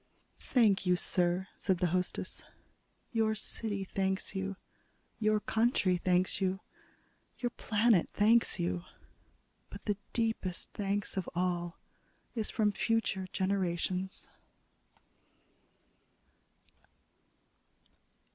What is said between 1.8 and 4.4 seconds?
hostess. "Your city thanks